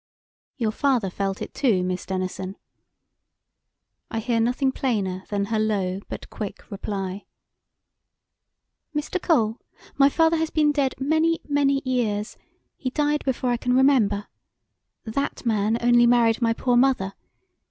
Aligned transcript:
"Your 0.57 0.71
father 0.71 1.11
felt 1.11 1.43
it, 1.43 1.53
too, 1.53 1.83
Miss 1.83 2.07
Denison." 2.07 2.55
I 4.09 4.17
hear 4.17 4.39
nothing 4.39 4.71
plainer 4.71 5.25
than 5.29 5.45
her 5.45 5.59
low 5.59 5.99
but 6.09 6.31
quick 6.31 6.71
reply: 6.71 7.25
"Mr. 8.95 9.21
Cole, 9.21 9.59
my 9.99 10.09
father 10.09 10.37
has 10.37 10.49
been 10.49 10.71
dead 10.71 10.95
many; 10.99 11.39
many 11.47 11.83
years; 11.85 12.35
he 12.77 12.89
died 12.89 13.23
before 13.25 13.51
I 13.51 13.57
can 13.57 13.75
remember. 13.75 14.25
That 15.03 15.45
man 15.45 15.77
only 15.81 16.07
married 16.07 16.41
my 16.41 16.53
poor 16.53 16.75
mother. 16.75 17.13